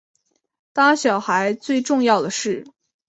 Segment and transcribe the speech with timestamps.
[0.73, 2.65] 当小孩最重要的事